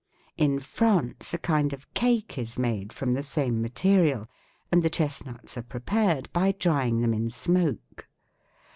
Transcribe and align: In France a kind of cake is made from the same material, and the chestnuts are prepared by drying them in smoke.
In 0.35 0.59
France 0.59 1.31
a 1.31 1.37
kind 1.37 1.73
of 1.73 1.93
cake 1.93 2.35
is 2.35 2.57
made 2.57 2.91
from 2.91 3.13
the 3.13 3.21
same 3.21 3.61
material, 3.61 4.25
and 4.71 4.81
the 4.81 4.89
chestnuts 4.89 5.55
are 5.59 5.61
prepared 5.61 6.27
by 6.33 6.53
drying 6.53 7.01
them 7.01 7.13
in 7.13 7.29
smoke. 7.29 8.07